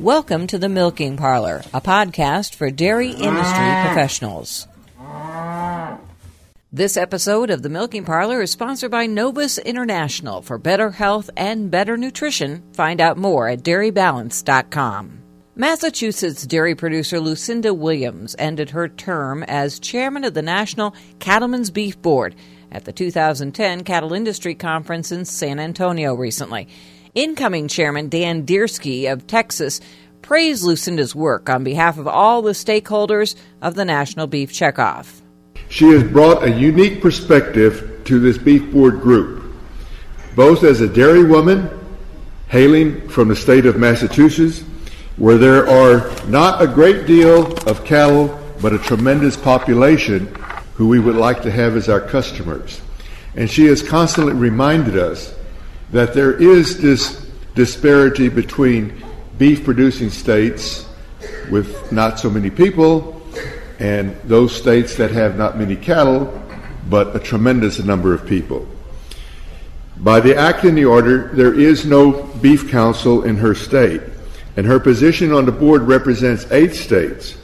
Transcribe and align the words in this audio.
Welcome 0.00 0.46
to 0.46 0.56
the 0.58 0.70
Milking 0.70 1.18
Parlor, 1.18 1.58
a 1.74 1.80
podcast 1.82 2.54
for 2.54 2.70
dairy 2.70 3.10
industry 3.10 3.34
ah. 3.36 3.84
professionals. 3.84 4.66
This 6.72 6.96
episode 6.96 7.50
of 7.50 7.60
the 7.60 7.68
Milking 7.68 8.06
Parlor 8.06 8.40
is 8.40 8.50
sponsored 8.50 8.90
by 8.90 9.04
Novus 9.04 9.58
International 9.58 10.40
for 10.40 10.56
better 10.56 10.92
health 10.92 11.28
and 11.36 11.70
better 11.70 11.98
nutrition. 11.98 12.62
Find 12.72 12.98
out 12.98 13.18
more 13.18 13.46
at 13.48 13.58
dairybalance.com. 13.58 15.20
Massachusetts 15.54 16.46
dairy 16.46 16.74
producer 16.74 17.20
Lucinda 17.20 17.74
Williams 17.74 18.34
ended 18.38 18.70
her 18.70 18.88
term 18.88 19.42
as 19.42 19.78
chairman 19.78 20.24
of 20.24 20.32
the 20.32 20.40
National 20.40 20.94
Cattlemen's 21.18 21.70
Beef 21.70 22.00
Board 22.00 22.34
at 22.72 22.86
the 22.86 22.92
2010 22.92 23.84
Cattle 23.84 24.14
Industry 24.14 24.54
Conference 24.54 25.12
in 25.12 25.26
San 25.26 25.60
Antonio 25.60 26.14
recently. 26.14 26.68
Incoming 27.14 27.66
chairman 27.66 28.08
Dan 28.08 28.46
Dierschke 28.46 29.12
of 29.12 29.26
Texas 29.26 29.80
praised 30.22 30.62
Lucinda's 30.62 31.12
work 31.12 31.50
on 31.50 31.64
behalf 31.64 31.98
of 31.98 32.06
all 32.06 32.40
the 32.40 32.52
stakeholders 32.52 33.34
of 33.60 33.74
the 33.74 33.84
National 33.84 34.28
Beef 34.28 34.52
Checkoff. 34.52 35.20
She 35.68 35.88
has 35.88 36.04
brought 36.04 36.44
a 36.44 36.50
unique 36.50 37.02
perspective 37.02 38.02
to 38.04 38.20
this 38.20 38.38
beef 38.38 38.72
board 38.72 39.00
group, 39.00 39.42
both 40.36 40.62
as 40.62 40.80
a 40.80 40.88
dairy 40.88 41.24
woman 41.24 41.68
hailing 42.48 43.08
from 43.08 43.26
the 43.26 43.36
state 43.36 43.66
of 43.66 43.76
Massachusetts, 43.76 44.60
where 45.16 45.36
there 45.38 45.68
are 45.68 46.10
not 46.28 46.62
a 46.62 46.66
great 46.68 47.06
deal 47.06 47.52
of 47.68 47.84
cattle, 47.84 48.38
but 48.62 48.72
a 48.72 48.78
tremendous 48.78 49.36
population 49.36 50.32
who 50.74 50.86
we 50.86 51.00
would 51.00 51.16
like 51.16 51.42
to 51.42 51.50
have 51.50 51.76
as 51.76 51.88
our 51.88 52.00
customers. 52.00 52.80
And 53.34 53.50
she 53.50 53.66
has 53.66 53.82
constantly 53.82 54.32
reminded 54.32 54.96
us 54.96 55.34
that 55.92 56.14
there 56.14 56.32
is 56.32 56.80
this 56.80 57.26
disparity 57.54 58.28
between 58.28 59.02
beef 59.38 59.64
producing 59.64 60.10
states 60.10 60.86
with 61.50 61.90
not 61.92 62.18
so 62.18 62.30
many 62.30 62.50
people 62.50 63.20
and 63.78 64.14
those 64.24 64.54
states 64.54 64.96
that 64.96 65.10
have 65.10 65.36
not 65.36 65.58
many 65.58 65.74
cattle, 65.74 66.26
but 66.88 67.16
a 67.16 67.18
tremendous 67.18 67.78
number 67.78 68.12
of 68.12 68.26
people. 68.26 68.68
By 69.96 70.20
the 70.20 70.36
act 70.36 70.64
in 70.64 70.74
the 70.74 70.84
order, 70.84 71.28
there 71.32 71.58
is 71.58 71.86
no 71.86 72.24
beef 72.42 72.70
council 72.70 73.24
in 73.24 73.36
her 73.36 73.54
state, 73.54 74.02
and 74.56 74.66
her 74.66 74.78
position 74.78 75.32
on 75.32 75.46
the 75.46 75.52
board 75.52 75.82
represents 75.82 76.50
eight 76.52 76.74
states 76.74 77.36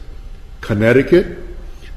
Connecticut, 0.60 1.38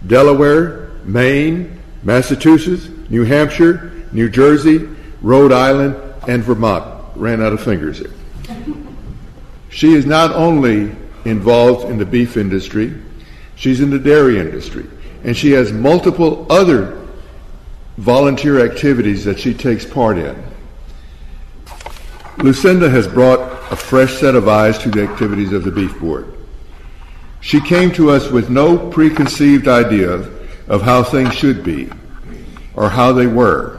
Delaware, 0.08 0.91
Maine, 1.03 1.80
Massachusetts, 2.03 2.88
New 3.09 3.23
Hampshire, 3.23 3.91
New 4.11 4.30
Jersey, 4.30 4.88
Rhode 5.22 5.52
Island, 5.52 6.09
and 6.28 6.44
Vermont. 6.44 6.95
Ran 7.16 7.42
out 7.42 7.53
of 7.53 7.62
fingers 7.62 8.00
here. 8.00 8.14
She 9.70 9.94
is 9.94 10.06
not 10.06 10.31
only 10.31 10.95
involved 11.25 11.89
in 11.89 11.98
the 11.98 12.06
beef 12.06 12.38
industry, 12.38 12.94
She's 13.59 13.81
in 13.81 13.89
the 13.89 14.00
dairy 14.00 14.40
industry. 14.40 14.86
And 15.25 15.36
she 15.36 15.52
has 15.52 15.73
multiple 15.73 16.47
other 16.50 17.06
volunteer 17.97 18.66
activities 18.66 19.25
that 19.25 19.38
she 19.38 19.53
takes 19.53 19.86
part 19.86 20.17
in. 20.17 20.42
Lucinda 22.38 22.90
has 22.90 23.06
brought 23.06 23.42
a 23.70 23.75
fresh 23.75 24.17
set 24.17 24.34
of 24.34 24.47
eyes 24.47 24.78
to 24.80 24.90
the 24.90 25.03
activities 25.03 25.52
of 25.52 25.66
the 25.66 25.72
Beef 25.72 26.00
Board. 26.00 26.34
She 27.42 27.59
came 27.59 27.92
to 27.92 28.09
us 28.12 28.30
with 28.30 28.50
no 28.50 28.78
preconceived 28.78 29.67
idea 29.67 30.25
of 30.70 30.81
how 30.81 31.03
things 31.03 31.34
should 31.34 31.62
be 31.62 31.90
or 32.75 32.90
how 32.90 33.12
they 33.12 33.28
were. 33.28 33.78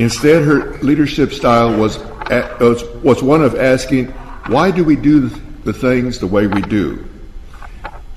Instead, 0.00 0.42
her 0.44 0.78
leadership 0.78 1.30
style 1.30 1.78
was, 1.78 1.98
was 3.04 3.22
one 3.22 3.42
of 3.42 3.54
asking, 3.54 4.06
why 4.46 4.70
do 4.70 4.82
we 4.82 4.96
do 4.96 5.28
the 5.28 5.74
things 5.74 6.18
the 6.18 6.26
way 6.26 6.46
we 6.46 6.62
do? 6.62 7.06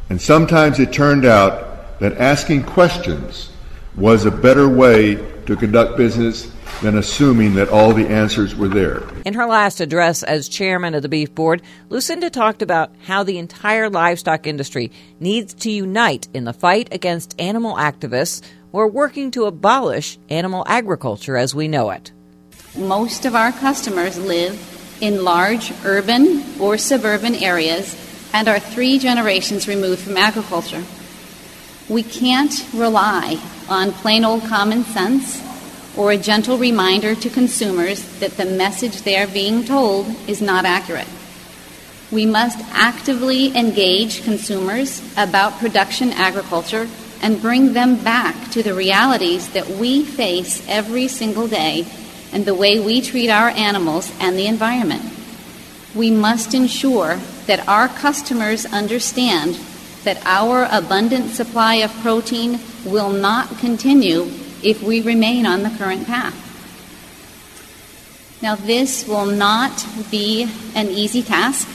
And 0.09 0.22
sometimes 0.22 0.80
it 0.80 0.94
turned 0.94 1.26
out 1.26 1.99
that 1.99 2.17
asking 2.17 2.64
questions 2.64 3.49
was 3.98 4.26
a 4.26 4.32
better 4.32 4.70
way 4.70 5.16
to 5.45 5.58
conduct 5.58 5.98
business 5.98 6.49
than 6.82 6.98
assuming 6.98 7.55
that 7.55 7.67
all 7.67 7.93
the 7.93 8.08
answers 8.08 8.55
were 8.55 8.70
there. 8.70 9.04
In 9.26 9.33
her 9.33 9.45
last 9.45 9.82
address 9.82 10.23
as 10.23 10.48
chairman 10.48 10.95
of 10.95 11.02
the 11.02 11.10
Beef 11.10 11.36
Board, 11.36 11.61
Lucinda 11.89 12.30
talked 12.30 12.61
about 12.61 12.93
how 13.05 13.23
the 13.23 13.38
entire 13.38 13.89
livestock 13.89 14.48
industry 14.48 14.89
needs 15.20 15.54
to 15.55 15.70
unite 15.70 16.30
in 16.33 16.45
the 16.45 16.54
fight 16.54 16.93
against 16.93 17.39
animal 17.42 17.76
activists 17.76 18.42
who 18.73 18.80
are 18.80 18.88
working 18.88 19.30
to 19.30 19.45
abolish 19.45 20.17
animal 20.30 20.66
agriculture 20.67 21.38
as 21.38 21.54
we 21.54 21.67
know 21.67 21.92
it. 21.92 22.11
Most 22.76 23.23
of 23.23 23.36
our 23.36 23.52
customers 23.52 24.17
live 24.17 24.60
in 25.00 25.23
large 25.23 25.72
urban 25.86 26.44
or 26.60 26.76
suburban 26.78 27.36
areas 27.36 27.95
and 28.34 28.48
are 28.48 28.60
three 28.60 28.98
generations 28.98 29.67
removed 29.67 30.02
from 30.02 30.17
agriculture. 30.17 30.84
We 31.88 32.02
can't 32.02 32.67
rely 32.73 33.39
on 33.70 33.92
plain 33.92 34.26
old 34.26 34.44
common 34.45 34.86
sense 34.86 35.40
or 35.95 36.11
a 36.11 36.17
gentle 36.17 36.58
reminder 36.58 37.14
to 37.14 37.30
consumers 37.30 38.02
that 38.20 38.38
the 38.38 38.45
message 38.45 39.04
they 39.04 39.17
are 39.17 39.28
being 39.28 39.64
told 39.64 40.08
is 40.28 40.42
not 40.42 40.66
accurate. 40.66 41.08
We 42.11 42.26
must 42.26 42.58
actively 42.72 43.55
engage 43.55 44.23
consumers 44.23 45.04
about 45.16 45.60
production 45.60 46.11
agriculture 46.14 46.88
and 47.23 47.42
bring 47.42 47.72
them 47.72 47.95
back 48.04 48.52
to 48.52 48.61
the 48.61 48.73
realities 48.73 49.50
that 49.54 49.67
we 49.67 50.04
face 50.04 50.64
every 50.67 51.08
single 51.08 51.48
day 51.48 51.88
and 52.34 52.45
the 52.45 52.54
way 52.54 52.80
we 52.80 53.00
treat 53.02 53.30
our 53.30 53.50
animals 53.50 54.11
and 54.20 54.38
the 54.38 54.45
environment. 54.45 55.02
We 55.95 56.11
must 56.11 56.54
ensure 56.54 57.16
that 57.48 57.66
our 57.67 57.88
customers 57.88 58.66
understand 58.66 59.58
that 60.04 60.22
our 60.26 60.67
abundant 60.70 61.32
supply 61.32 61.76
of 61.76 61.94
protein 62.02 62.60
will 62.86 63.11
not 63.11 63.58
continue 63.58 64.30
if 64.61 64.84
we 64.84 65.02
remain 65.02 65.45
on 65.45 65.64
the 65.64 65.70
current 65.70 66.05
path. 66.05 66.36
Now, 68.42 68.55
this 68.55 69.08
will 69.08 69.26
not 69.26 69.86
be 70.11 70.50
an 70.76 70.90
easy 70.90 71.23
task 71.23 71.70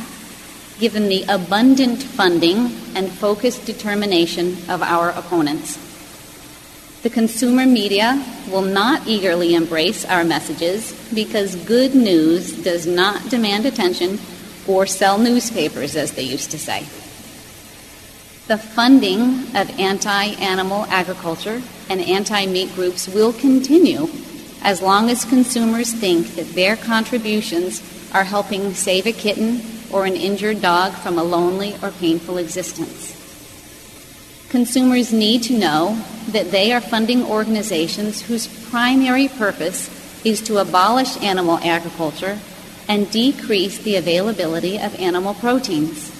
given 0.78 1.08
the 1.08 1.24
abundant 1.28 2.02
funding 2.02 2.72
and 2.94 3.10
focused 3.10 3.64
determination 3.64 4.56
of 4.68 4.82
our 4.82 5.10
opponents. 5.10 5.78
The 7.02 7.10
consumer 7.10 7.64
media 7.64 8.24
will 8.50 8.62
not 8.62 9.06
eagerly 9.06 9.54
embrace 9.54 10.04
our 10.04 10.24
messages 10.24 10.92
because 11.14 11.54
good 11.54 11.94
news 11.94 12.52
does 12.64 12.86
not 12.86 13.30
demand 13.30 13.66
attention 13.66 14.18
or 14.66 14.86
sell 14.86 15.18
newspapers, 15.18 15.96
as 15.96 16.12
they 16.12 16.22
used 16.22 16.50
to 16.50 16.58
say. 16.58 16.80
The 18.48 18.58
funding 18.58 19.54
of 19.56 19.70
anti 19.78 20.24
animal 20.40 20.86
agriculture 20.86 21.62
and 21.88 22.00
anti 22.00 22.46
meat 22.46 22.74
groups 22.74 23.08
will 23.08 23.32
continue 23.32 24.08
as 24.62 24.82
long 24.82 25.08
as 25.08 25.24
consumers 25.24 25.92
think 25.92 26.34
that 26.34 26.54
their 26.54 26.76
contributions 26.76 27.82
are 28.12 28.24
helping 28.24 28.74
save 28.74 29.06
a 29.06 29.12
kitten 29.12 29.60
or 29.90 30.04
an 30.04 30.16
injured 30.16 30.60
dog 30.60 30.92
from 30.92 31.18
a 31.18 31.24
lonely 31.24 31.74
or 31.82 31.90
painful 31.90 32.38
existence. 32.38 33.14
Consumers 34.48 35.12
need 35.12 35.42
to 35.42 35.58
know 35.58 36.02
that 36.28 36.50
they 36.50 36.72
are 36.72 36.80
funding 36.80 37.22
organizations 37.22 38.22
whose 38.22 38.46
primary 38.70 39.28
purpose 39.28 39.90
is 40.24 40.40
to 40.42 40.58
abolish 40.58 41.16
animal 41.22 41.58
agriculture 41.58 42.38
and 42.88 43.10
decrease 43.10 43.78
the 43.78 43.96
availability 43.96 44.78
of 44.78 44.94
animal 44.98 45.34
proteins, 45.34 46.10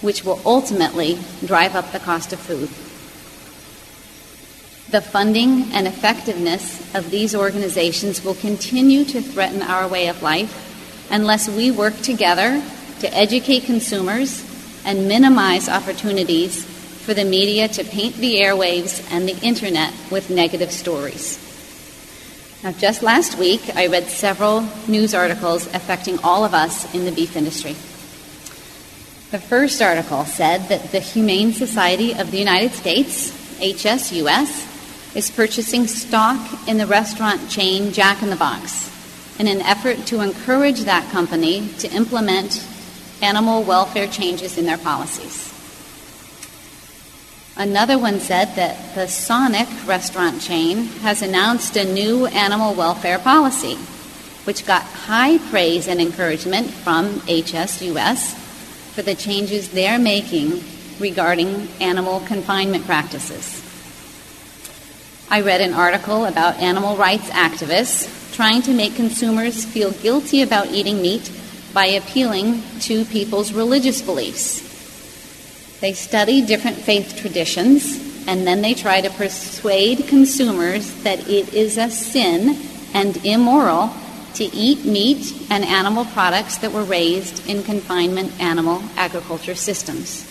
which 0.00 0.24
will 0.24 0.40
ultimately 0.44 1.18
drive 1.46 1.76
up 1.76 1.92
the 1.92 2.00
cost 2.00 2.32
of 2.32 2.40
food. 2.40 2.68
The 4.90 5.00
funding 5.00 5.70
and 5.72 5.86
effectiveness 5.86 6.94
of 6.94 7.10
these 7.10 7.34
organizations 7.34 8.24
will 8.24 8.34
continue 8.34 9.04
to 9.04 9.20
threaten 9.20 9.62
our 9.62 9.86
way 9.86 10.08
of 10.08 10.22
life 10.22 10.64
unless 11.10 11.48
we 11.48 11.70
work 11.70 11.96
together 12.00 12.62
to 13.00 13.14
educate 13.16 13.64
consumers 13.64 14.44
and 14.84 15.08
minimize 15.08 15.68
opportunities 15.68 16.64
for 16.64 17.14
the 17.14 17.24
media 17.24 17.68
to 17.68 17.84
paint 17.84 18.16
the 18.16 18.36
airwaves 18.36 19.06
and 19.10 19.28
the 19.28 19.38
internet 19.40 19.92
with 20.10 20.30
negative 20.30 20.70
stories. 20.70 21.38
Now, 22.62 22.72
just 22.72 23.02
last 23.02 23.38
week, 23.38 23.62
I 23.76 23.86
read 23.86 24.08
several 24.08 24.66
news 24.88 25.14
articles 25.14 25.66
affecting 25.68 26.18
all 26.24 26.44
of 26.44 26.54
us 26.54 26.92
in 26.94 27.04
the 27.04 27.12
beef 27.12 27.36
industry. 27.36 27.76
The 29.30 29.38
first 29.38 29.80
article 29.80 30.24
said 30.24 30.68
that 30.68 30.90
the 30.90 31.00
Humane 31.00 31.52
Society 31.52 32.14
of 32.14 32.30
the 32.30 32.38
United 32.38 32.72
States, 32.72 33.30
HSUS, 33.60 35.14
is 35.14 35.30
purchasing 35.30 35.86
stock 35.86 36.68
in 36.68 36.78
the 36.78 36.86
restaurant 36.86 37.48
chain 37.48 37.92
Jack 37.92 38.22
in 38.22 38.30
the 38.30 38.36
Box 38.36 38.90
in 39.38 39.46
an 39.46 39.60
effort 39.60 40.04
to 40.06 40.20
encourage 40.20 40.80
that 40.80 41.10
company 41.10 41.68
to 41.78 41.88
implement 41.92 42.66
animal 43.22 43.62
welfare 43.62 44.06
changes 44.06 44.58
in 44.58 44.66
their 44.66 44.78
policies. 44.78 45.48
Another 47.56 47.98
one 47.98 48.20
said 48.20 48.54
that 48.54 48.94
the 48.94 49.08
Sonic 49.08 49.66
restaurant 49.84 50.40
chain 50.40 50.84
has 51.02 51.22
announced 51.22 51.76
a 51.76 51.84
new 51.84 52.26
animal 52.26 52.74
welfare 52.74 53.18
policy, 53.18 53.74
which 54.44 54.64
got 54.64 54.82
high 54.82 55.38
praise 55.50 55.88
and 55.88 56.00
encouragement 56.00 56.70
from 56.70 57.20
HSUS 57.22 58.34
for 58.94 59.02
the 59.02 59.16
changes 59.16 59.70
they're 59.70 59.98
making 59.98 60.62
regarding 61.00 61.68
animal 61.80 62.20
confinement 62.20 62.86
practices. 62.86 63.64
I 65.28 65.40
read 65.40 65.60
an 65.60 65.74
article 65.74 66.26
about 66.26 66.56
animal 66.56 66.96
rights 66.96 67.28
activists 67.30 68.34
trying 68.34 68.62
to 68.62 68.72
make 68.72 68.94
consumers 68.94 69.64
feel 69.64 69.90
guilty 69.90 70.42
about 70.42 70.68
eating 70.68 71.02
meat 71.02 71.28
by 71.72 71.86
appealing 71.86 72.62
to 72.80 73.04
people's 73.04 73.52
religious 73.52 74.02
beliefs. 74.02 74.60
They 75.80 75.92
study 75.92 76.44
different 76.44 76.78
faith 76.78 77.16
traditions 77.16 78.08
and 78.26 78.46
then 78.46 78.60
they 78.60 78.74
try 78.74 79.00
to 79.00 79.10
persuade 79.10 80.06
consumers 80.06 80.92
that 81.02 81.28
it 81.28 81.54
is 81.54 81.78
a 81.78 81.90
sin 81.90 82.58
and 82.92 83.16
immoral 83.24 83.90
to 84.34 84.44
eat 84.44 84.84
meat 84.84 85.32
and 85.50 85.64
animal 85.64 86.04
products 86.04 86.58
that 86.58 86.72
were 86.72 86.84
raised 86.84 87.48
in 87.48 87.62
confinement 87.62 88.38
animal 88.40 88.82
agriculture 88.96 89.54
systems. 89.54 90.26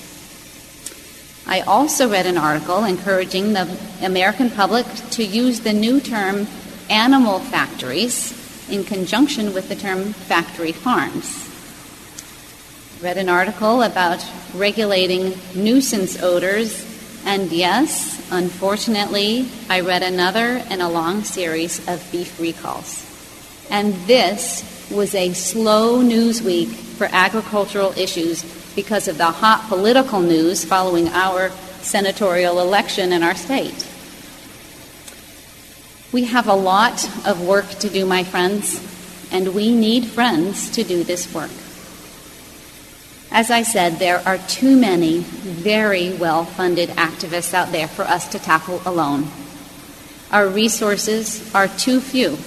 I 1.47 1.61
also 1.61 2.09
read 2.09 2.25
an 2.25 2.37
article 2.37 2.83
encouraging 2.83 3.53
the 3.53 3.79
American 4.01 4.51
public 4.51 4.85
to 5.11 5.23
use 5.23 5.61
the 5.61 5.73
new 5.73 5.99
term 5.99 6.45
animal 6.89 7.39
factories 7.39 8.36
in 8.69 8.83
conjunction 8.83 9.53
with 9.53 9.69
the 9.69 9.75
term 9.75 10.13
factory 10.13 10.71
farms. 10.71 11.43
Read 13.01 13.17
an 13.17 13.29
article 13.29 13.83
about 13.83 14.25
regulating 14.55 15.37
nuisance 15.55 16.21
odors, 16.21 16.85
and 17.25 17.51
yes, 17.51 18.27
unfortunately, 18.31 19.47
I 19.69 19.81
read 19.81 20.03
another 20.03 20.63
in 20.69 20.81
a 20.81 20.89
long 20.89 21.23
series 21.23 21.87
of 21.87 22.05
beef 22.11 22.39
recalls. 22.39 23.05
And 23.69 23.93
this 24.07 24.89
was 24.91 25.13
a 25.13 25.33
slow 25.33 26.01
news 26.01 26.41
week 26.41 26.69
for 26.69 27.07
agricultural 27.11 27.91
issues 27.97 28.43
because 28.75 29.07
of 29.07 29.17
the 29.17 29.25
hot 29.25 29.65
political 29.67 30.21
news 30.21 30.63
following 30.63 31.07
our 31.09 31.49
senatorial 31.81 32.59
election 32.59 33.13
in 33.13 33.23
our 33.23 33.35
state. 33.35 33.86
We 36.11 36.25
have 36.25 36.47
a 36.47 36.53
lot 36.53 37.09
of 37.25 37.41
work 37.41 37.69
to 37.79 37.89
do, 37.89 38.05
my 38.05 38.23
friends, 38.23 38.81
and 39.31 39.53
we 39.53 39.73
need 39.73 40.05
friends 40.05 40.69
to 40.71 40.83
do 40.83 41.03
this 41.03 41.33
work. 41.33 41.51
As 43.29 43.51
I 43.51 43.63
said, 43.63 43.99
there 43.99 44.21
are 44.25 44.37
too 44.37 44.77
many 44.77 45.19
very 45.19 46.13
well 46.13 46.45
funded 46.45 46.89
activists 46.89 47.53
out 47.53 47.71
there 47.71 47.87
for 47.87 48.03
us 48.03 48.27
to 48.29 48.39
tackle 48.39 48.81
alone. 48.85 49.27
Our 50.31 50.47
resources 50.47 51.53
are 51.53 51.67
too 51.67 51.99
few 51.99 52.37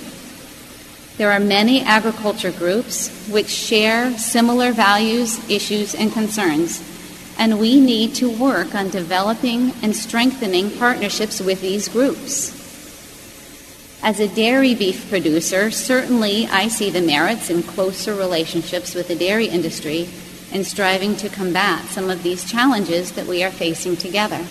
there 1.21 1.33
are 1.33 1.39
many 1.39 1.83
agriculture 1.83 2.51
groups 2.51 3.11
which 3.29 3.51
share 3.51 4.17
similar 4.17 4.73
values, 4.73 5.39
issues, 5.51 5.95
and 5.95 6.11
concerns, 6.11 6.83
and 7.39 7.61
we 7.61 7.79
need 7.79 8.15
to 8.15 8.31
work 8.31 8.75
on 8.75 8.89
developing 8.89 9.75
and 9.83 9.95
strengthening 9.95 10.71
partnerships 10.71 11.39
with 11.39 11.61
these 11.61 11.89
groups. 11.89 12.60
As 14.03 14.19
a 14.19 14.29
dairy 14.29 14.75
beef 14.75 15.11
producer, 15.11 15.71
certainly 15.71 16.47
I 16.47 16.69
see 16.69 16.89
the 16.89 17.03
merits 17.03 17.51
in 17.51 17.63
closer 17.63 18.15
relationships 18.15 18.95
with 18.95 19.09
the 19.09 19.15
dairy 19.15 19.47
industry 19.47 20.09
and 20.53 20.67
striving 20.67 21.17
to 21.17 21.29
combat 21.29 21.85
some 21.85 22.09
of 22.09 22.23
these 22.23 22.51
challenges 22.51 23.13
that 23.13 23.27
we 23.27 23.45
are 23.45 23.51
facing 23.51 23.99
together. 23.99 24.47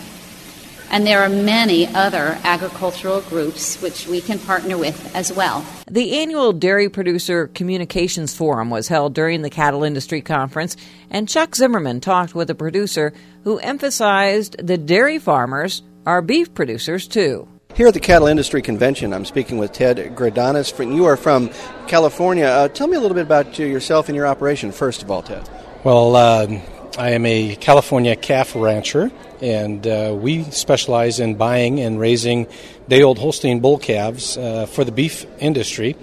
And 0.91 1.05
there 1.05 1.23
are 1.23 1.29
many 1.29 1.87
other 1.87 2.37
agricultural 2.43 3.21
groups 3.21 3.81
which 3.81 4.07
we 4.07 4.21
can 4.21 4.37
partner 4.37 4.77
with 4.77 5.15
as 5.15 5.33
well. 5.33 5.65
The 5.89 6.19
annual 6.19 6.53
Dairy 6.53 6.87
Producer 6.87 7.47
Communications 7.47 8.35
Forum 8.35 8.69
was 8.69 8.87
held 8.87 9.15
during 9.15 9.41
the 9.41 9.49
Cattle 9.49 9.83
Industry 9.83 10.21
Conference, 10.21 10.77
and 11.09 11.27
Chuck 11.27 11.55
Zimmerman 11.55 12.01
talked 12.01 12.35
with 12.35 12.51
a 12.51 12.55
producer 12.55 13.13
who 13.43 13.57
emphasized 13.57 14.57
the 14.59 14.77
dairy 14.77 15.17
farmers 15.17 15.81
are 16.05 16.21
beef 16.21 16.53
producers 16.53 17.07
too. 17.07 17.47
Here 17.79 17.87
at 17.87 17.93
the 17.93 18.01
Cattle 18.01 18.27
Industry 18.27 18.61
Convention, 18.61 19.13
I'm 19.13 19.23
speaking 19.23 19.57
with 19.57 19.71
Ted 19.71 19.95
Greidanus. 20.13 20.77
You 20.93 21.05
are 21.05 21.15
from 21.15 21.49
California. 21.87 22.43
Uh, 22.43 22.67
tell 22.67 22.87
me 22.87 22.97
a 22.97 22.99
little 22.99 23.15
bit 23.15 23.23
about 23.23 23.57
yourself 23.57 24.09
and 24.09 24.17
your 24.17 24.27
operation, 24.27 24.73
first 24.73 25.01
of 25.01 25.09
all, 25.09 25.21
Ted. 25.21 25.47
Well, 25.85 26.13
uh, 26.13 26.59
I 26.97 27.11
am 27.11 27.25
a 27.25 27.55
California 27.55 28.17
calf 28.17 28.53
rancher, 28.53 29.09
and 29.41 29.87
uh, 29.87 30.13
we 30.13 30.43
specialize 30.43 31.21
in 31.21 31.35
buying 31.35 31.79
and 31.79 31.97
raising 31.97 32.47
day 32.89 33.01
old 33.01 33.17
Holstein 33.17 33.61
bull 33.61 33.77
calves 33.77 34.37
uh, 34.37 34.65
for 34.65 34.83
the 34.83 34.91
beef 34.91 35.25
industry. 35.39 35.95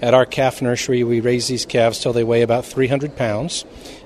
At 0.00 0.14
our 0.14 0.24
calf 0.26 0.62
nursery, 0.62 1.02
we 1.02 1.20
raise 1.20 1.48
these 1.48 1.66
calves 1.66 1.98
till 1.98 2.12
they 2.12 2.22
weigh 2.22 2.42
about 2.42 2.64
300 2.64 3.16
pounds 3.16 3.64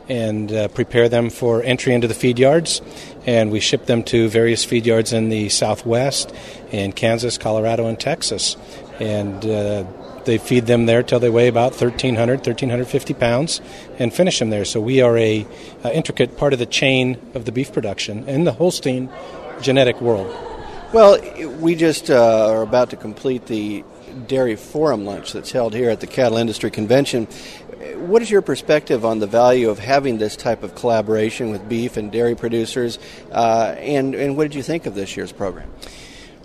and 0.08 0.50
uh, 0.50 0.68
prepare 0.68 1.08
them 1.08 1.28
for 1.28 1.62
entry 1.62 1.92
into 1.92 2.08
the 2.08 2.14
feed 2.14 2.38
yards. 2.38 2.80
And 3.26 3.50
we 3.50 3.60
ship 3.60 3.84
them 3.86 4.02
to 4.04 4.28
various 4.28 4.64
feed 4.64 4.86
yards 4.86 5.12
in 5.12 5.28
the 5.28 5.50
Southwest, 5.50 6.32
in 6.70 6.92
Kansas, 6.92 7.36
Colorado, 7.36 7.86
and 7.86 8.00
Texas. 8.00 8.56
And 9.00 9.44
uh, 9.44 9.84
they 10.24 10.38
feed 10.38 10.66
them 10.66 10.86
there 10.86 11.02
till 11.02 11.20
they 11.20 11.28
weigh 11.28 11.48
about 11.48 11.72
1,300, 11.72 12.38
1,350 12.38 13.14
pounds, 13.14 13.60
and 13.98 14.14
finish 14.14 14.38
them 14.38 14.48
there. 14.48 14.64
So 14.64 14.80
we 14.80 15.02
are 15.02 15.16
a, 15.18 15.46
a 15.84 15.94
intricate 15.94 16.38
part 16.38 16.54
of 16.54 16.58
the 16.58 16.66
chain 16.66 17.20
of 17.34 17.44
the 17.44 17.52
beef 17.52 17.72
production 17.72 18.28
in 18.28 18.44
the 18.44 18.52
Holstein 18.52 19.10
genetic 19.60 20.00
world. 20.00 20.34
Well, 20.92 21.18
we 21.58 21.74
just 21.74 22.10
uh, 22.10 22.50
are 22.50 22.62
about 22.62 22.90
to 22.90 22.96
complete 22.96 23.46
the 23.46 23.84
dairy 24.26 24.56
forum 24.56 25.04
lunch 25.04 25.32
that's 25.32 25.50
held 25.50 25.74
here 25.74 25.90
at 25.90 26.00
the 26.00 26.06
Cattle 26.06 26.38
Industry 26.38 26.70
Convention. 26.70 27.26
What 27.96 28.22
is 28.22 28.30
your 28.30 28.42
perspective 28.42 29.04
on 29.04 29.18
the 29.18 29.26
value 29.26 29.70
of 29.70 29.78
having 29.78 30.18
this 30.18 30.36
type 30.36 30.62
of 30.62 30.74
collaboration 30.74 31.50
with 31.50 31.68
beef 31.68 31.96
and 31.96 32.12
dairy 32.12 32.34
producers, 32.34 32.98
uh, 33.32 33.74
and, 33.78 34.14
and 34.14 34.36
what 34.36 34.44
did 34.44 34.54
you 34.54 34.62
think 34.62 34.86
of 34.86 34.94
this 34.94 35.16
year's 35.16 35.32
program? 35.32 35.70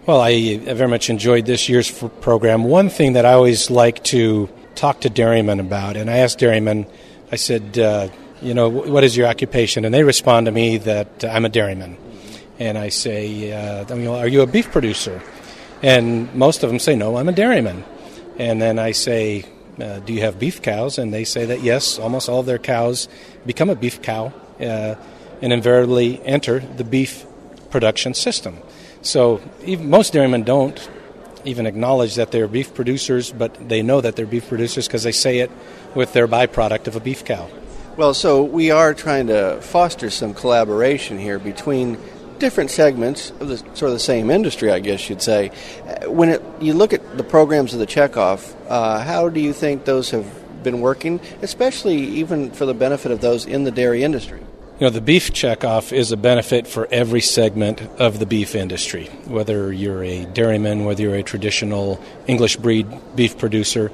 Well, 0.07 0.21
I 0.21 0.57
very 0.57 0.87
much 0.87 1.09
enjoyed 1.09 1.45
this 1.45 1.67
year's 1.67 1.91
program. 2.21 2.63
One 2.63 2.89
thing 2.89 3.13
that 3.13 3.25
I 3.25 3.33
always 3.33 3.69
like 3.69 4.03
to 4.05 4.49
talk 4.73 5.01
to 5.01 5.09
dairymen 5.09 5.59
about, 5.59 5.97
and 5.97 6.09
I 6.09 6.17
asked 6.19 6.39
dairymen, 6.39 6.87
I 7.31 7.35
said, 7.35 7.77
uh, 7.77 8.07
you 8.41 8.53
know, 8.53 8.69
what 8.69 9.03
is 9.03 9.17
your 9.17 9.27
occupation? 9.27 9.83
And 9.83 9.93
they 9.93 10.03
respond 10.03 10.45
to 10.45 10.51
me 10.51 10.77
that 10.77 11.25
I'm 11.25 11.43
a 11.43 11.49
dairyman. 11.49 11.97
And 12.59 12.77
I 12.77 12.89
say, 12.89 13.51
uh, 13.51 13.85
are 13.93 14.27
you 14.27 14.41
a 14.41 14.47
beef 14.47 14.71
producer? 14.71 15.21
And 15.83 16.33
most 16.33 16.63
of 16.63 16.69
them 16.69 16.79
say, 16.79 16.95
no, 16.95 17.17
I'm 17.17 17.29
a 17.29 17.33
dairyman. 17.33 17.83
And 18.37 18.61
then 18.61 18.79
I 18.79 18.91
say, 18.91 19.45
uh, 19.79 19.99
do 19.99 20.13
you 20.13 20.21
have 20.21 20.39
beef 20.39 20.61
cows? 20.61 20.97
And 20.97 21.13
they 21.13 21.23
say 21.23 21.45
that 21.45 21.61
yes, 21.61 21.99
almost 21.99 22.29
all 22.29 22.39
of 22.39 22.45
their 22.45 22.57
cows 22.57 23.07
become 23.45 23.69
a 23.69 23.75
beef 23.75 24.01
cow 24.01 24.33
uh, 24.59 24.95
and 25.41 25.53
invariably 25.53 26.21
enter 26.23 26.59
the 26.59 26.83
beef 26.83 27.25
production 27.69 28.13
system. 28.13 28.57
So 29.01 29.41
even, 29.63 29.89
most 29.89 30.13
dairymen 30.13 30.43
don't 30.43 30.89
even 31.45 31.65
acknowledge 31.65 32.15
that 32.15 32.31
they're 32.31 32.47
beef 32.47 32.73
producers, 32.73 33.31
but 33.31 33.69
they 33.69 33.81
know 33.81 34.01
that 34.01 34.15
they're 34.15 34.25
beef 34.25 34.47
producers 34.47 34.87
because 34.87 35.03
they 35.03 35.11
say 35.11 35.39
it 35.39 35.51
with 35.95 36.13
their 36.13 36.27
byproduct 36.27 36.87
of 36.87 36.95
a 36.95 36.99
beef 36.99 37.23
cow. 37.23 37.49
Well, 37.95 38.13
so 38.13 38.43
we 38.43 38.69
are 38.69 38.93
trying 38.93 39.27
to 39.27 39.59
foster 39.61 40.09
some 40.09 40.33
collaboration 40.33 41.17
here 41.17 41.39
between 41.39 41.97
different 42.39 42.71
segments 42.71 43.31
of 43.39 43.47
the 43.47 43.57
sort 43.57 43.83
of 43.83 43.91
the 43.91 43.99
same 43.99 44.29
industry, 44.29 44.71
I 44.71 44.79
guess 44.79 45.09
you'd 45.09 45.21
say. 45.21 45.51
Uh, 45.85 46.11
when 46.11 46.29
it, 46.29 46.43
you 46.59 46.73
look 46.73 46.93
at 46.93 47.17
the 47.17 47.23
programs 47.23 47.73
of 47.73 47.79
the 47.79 47.87
checkoff, 47.87 48.55
uh, 48.67 48.99
how 48.99 49.29
do 49.29 49.39
you 49.39 49.53
think 49.53 49.85
those 49.85 50.11
have 50.11 50.63
been 50.63 50.81
working, 50.81 51.19
especially 51.41 51.97
even 51.97 52.51
for 52.51 52.65
the 52.65 52.73
benefit 52.73 53.11
of 53.11 53.21
those 53.21 53.45
in 53.45 53.63
the 53.63 53.71
dairy 53.71 54.03
industry? 54.03 54.39
You 54.79 54.85
know, 54.85 54.89
the 54.91 55.01
beef 55.01 55.31
checkoff 55.31 55.91
is 55.91 56.11
a 56.11 56.17
benefit 56.17 56.67
for 56.67 56.87
every 56.91 57.21
segment 57.21 57.81
of 57.99 58.19
the 58.19 58.27
beef 58.27 58.53
industry, 58.53 59.05
whether 59.25 59.73
you're 59.73 60.03
a 60.03 60.25
dairyman, 60.25 60.85
whether 60.85 61.01
you're 61.01 61.15
a 61.15 61.23
traditional 61.23 61.99
English 62.27 62.57
breed 62.57 62.87
beef 63.15 63.39
producer. 63.39 63.91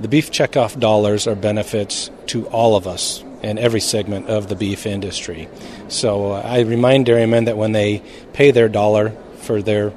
The 0.00 0.08
beef 0.08 0.30
checkoff 0.30 0.80
dollars 0.80 1.26
are 1.26 1.34
benefits 1.34 2.10
to 2.28 2.46
all 2.48 2.76
of 2.76 2.86
us 2.86 3.22
in 3.42 3.58
every 3.58 3.80
segment 3.80 4.28
of 4.28 4.48
the 4.48 4.56
beef 4.56 4.86
industry. 4.86 5.48
So 5.88 6.32
uh, 6.32 6.42
I 6.44 6.60
remind 6.60 7.06
dairymen 7.06 7.44
that 7.46 7.56
when 7.56 7.72
they 7.72 8.02
pay 8.32 8.50
their 8.50 8.68
dollar 8.68 9.10
for 9.38 9.60
their 9.62 9.92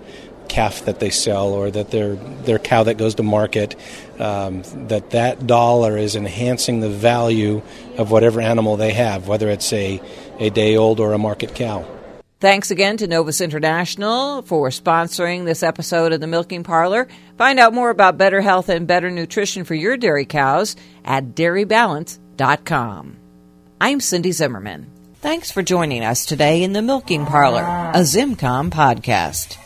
calf 0.47 0.85
that 0.85 0.99
they 0.99 1.09
sell 1.09 1.53
or 1.53 1.71
that 1.71 1.91
their 1.91 2.15
their 2.15 2.59
cow 2.59 2.83
that 2.83 2.95
goes 2.95 3.15
to 3.15 3.23
market 3.23 3.75
um, 4.19 4.61
that 4.87 5.09
that 5.09 5.47
dollar 5.47 5.97
is 5.97 6.15
enhancing 6.15 6.81
the 6.81 6.89
value 6.89 7.61
of 7.97 8.11
whatever 8.11 8.39
animal 8.39 8.77
they 8.77 8.93
have 8.93 9.27
whether 9.27 9.49
it's 9.49 9.73
a 9.73 9.99
a 10.37 10.51
day 10.51 10.77
old 10.77 10.99
or 10.99 11.13
a 11.13 11.17
market 11.17 11.55
cow 11.55 11.83
Thanks 12.41 12.69
again 12.69 12.97
to 12.97 13.07
Novus 13.07 13.39
International 13.41 14.41
for 14.43 14.69
sponsoring 14.69 15.45
this 15.45 15.63
episode 15.63 16.11
of 16.11 16.19
the 16.19 16.27
Milking 16.27 16.63
Parlor. 16.63 17.07
Find 17.37 17.59
out 17.59 17.73
more 17.73 17.89
about 17.89 18.17
better 18.17 18.41
health 18.41 18.67
and 18.67 18.85
better 18.85 19.09
nutrition 19.09 19.63
for 19.63 19.73
your 19.73 19.95
dairy 19.95 20.25
cows 20.25 20.75
at 21.05 21.33
dairybalance.com. 21.33 23.24
I'm 23.85 23.99
Cindy 23.99 24.31
Zimmerman. 24.31 24.87
Thanks 25.21 25.51
for 25.51 25.61
joining 25.61 26.03
us 26.03 26.25
today 26.25 26.63
in 26.63 26.73
the 26.73 26.81
Milking 26.81 27.27
Parlor, 27.27 27.61
a 27.93 27.99
ZimmComm 27.99 28.71
podcast. 28.71 29.59